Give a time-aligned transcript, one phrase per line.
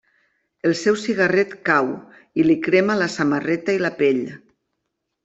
[0.69, 1.91] El seu cigarret cau
[2.41, 4.23] i li crema la samarreta i la pell.